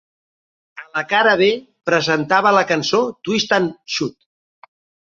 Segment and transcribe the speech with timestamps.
[0.83, 1.51] A la cara B
[1.91, 4.21] presentava la cançó "Twist and Shout".